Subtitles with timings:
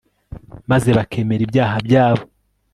[0.69, 2.23] maze bakemera ibyaha byabo